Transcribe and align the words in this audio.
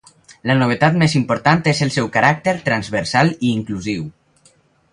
La 0.51 0.53
novetat 0.59 0.95
més 1.01 1.15
important 1.19 1.61
és 1.73 1.81
el 1.87 1.93
seu 1.97 2.09
caràcter 2.15 2.55
transversal 2.71 3.33
i 3.35 3.55
inclusiu. 3.61 4.09